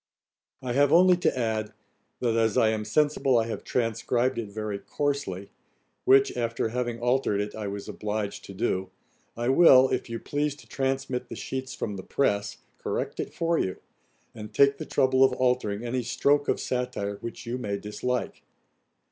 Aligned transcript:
'I 0.63 0.73
have 0.73 0.91
only 0.91 1.15
to 1.17 1.37
add, 1.37 1.73
that 2.21 2.35
as 2.35 2.57
I 2.57 2.69
am 2.69 2.83
sensible 2.85 3.37
I 3.37 3.45
have 3.45 3.63
transcribed 3.63 4.39
it 4.39 4.49
very 4.49 4.79
coarsely, 4.79 5.51
which, 6.05 6.35
after 6.35 6.69
having 6.69 6.99
altered 6.99 7.39
it, 7.39 7.53
I 7.53 7.67
was 7.67 7.87
obliged 7.87 8.43
to 8.45 8.55
do, 8.55 8.89
I 9.37 9.49
will, 9.49 9.89
if 9.89 10.09
you 10.09 10.17
please 10.17 10.55
to 10.55 10.67
transmit 10.67 11.29
the 11.29 11.35
sheets 11.35 11.75
from 11.75 11.97
the 11.97 12.03
press, 12.03 12.57
correct 12.79 13.19
it 13.19 13.31
for 13.31 13.59
you; 13.59 13.75
and 14.33 14.51
take 14.51 14.79
the 14.79 14.87
trouble 14.87 15.23
of 15.23 15.33
altering 15.33 15.83
any 15.85 16.01
stroke 16.01 16.47
of 16.47 16.59
satire 16.59 17.17
which 17.17 17.45
you 17.45 17.59
may 17.59 17.77
dislike. 17.77 18.41